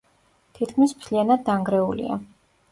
[0.59, 2.21] თითქმის მთლიანად დანგრეულია.